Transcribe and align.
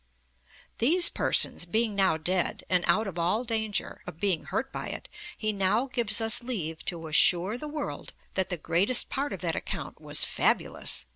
These 0.79 1.09
persons 1.09 1.65
being 1.65 1.93
now 1.95 2.17
dead, 2.17 2.63
and 2.71 2.83
out 2.87 3.05
of 3.05 3.19
all 3.19 3.43
danger 3.43 4.01
of 4.07 4.19
being 4.19 4.45
hurt 4.45 4.73
by 4.73 4.87
it, 4.87 5.07
he 5.37 5.53
now 5.53 5.85
gives 5.85 6.19
us 6.19 6.41
leave 6.41 6.83
to 6.85 7.05
assure 7.05 7.55
the 7.55 7.67
world 7.67 8.13
that 8.33 8.49
the 8.49 8.57
greatest 8.57 9.11
part 9.11 9.31
of 9.31 9.41
that 9.41 9.55
account 9.55 10.01
was 10.01 10.23
fabulous 10.23 11.05